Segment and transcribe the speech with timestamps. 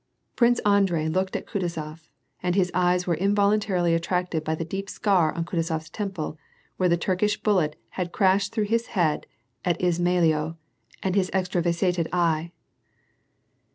[0.35, 2.09] Prince Andrei looked at Kutuzof,
[2.41, 6.39] and his eyes were involun tarily attracted by the deep scar on Kutuzof's temple,
[6.77, 9.27] where the Turkish bullet had crashed through his head
[9.63, 10.57] at Izmailo,
[11.03, 12.51] and his extravasated eye.